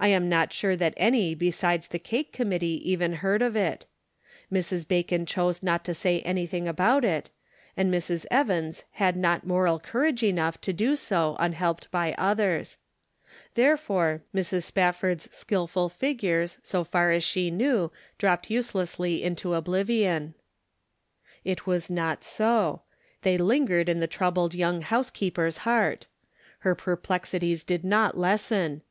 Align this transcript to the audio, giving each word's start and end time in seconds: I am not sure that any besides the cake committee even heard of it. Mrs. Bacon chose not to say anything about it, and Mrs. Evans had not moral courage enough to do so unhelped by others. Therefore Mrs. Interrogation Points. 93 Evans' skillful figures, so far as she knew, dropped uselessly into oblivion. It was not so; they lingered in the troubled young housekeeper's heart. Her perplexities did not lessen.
I 0.00 0.08
am 0.08 0.28
not 0.28 0.52
sure 0.52 0.74
that 0.74 0.94
any 0.96 1.32
besides 1.32 1.86
the 1.86 2.00
cake 2.00 2.32
committee 2.32 2.80
even 2.90 3.12
heard 3.22 3.40
of 3.40 3.54
it. 3.54 3.86
Mrs. 4.52 4.84
Bacon 4.88 5.26
chose 5.26 5.62
not 5.62 5.84
to 5.84 5.94
say 5.94 6.22
anything 6.22 6.66
about 6.66 7.04
it, 7.04 7.30
and 7.76 7.88
Mrs. 7.94 8.26
Evans 8.32 8.82
had 8.94 9.16
not 9.16 9.46
moral 9.46 9.78
courage 9.78 10.24
enough 10.24 10.60
to 10.62 10.72
do 10.72 10.96
so 10.96 11.36
unhelped 11.38 11.88
by 11.92 12.16
others. 12.18 12.78
Therefore 13.54 14.24
Mrs. 14.34 14.70
Interrogation 14.70 14.90
Points. 14.90 15.02
93 15.04 15.10
Evans' 15.10 15.34
skillful 15.36 15.88
figures, 15.88 16.58
so 16.60 16.82
far 16.82 17.12
as 17.12 17.22
she 17.22 17.52
knew, 17.52 17.92
dropped 18.18 18.50
uselessly 18.50 19.22
into 19.22 19.54
oblivion. 19.54 20.34
It 21.44 21.64
was 21.64 21.88
not 21.88 22.24
so; 22.24 22.82
they 23.22 23.38
lingered 23.38 23.88
in 23.88 24.00
the 24.00 24.08
troubled 24.08 24.52
young 24.56 24.80
housekeeper's 24.82 25.58
heart. 25.58 26.08
Her 26.66 26.74
perplexities 26.74 27.62
did 27.62 27.84
not 27.84 28.18
lessen. 28.18 28.82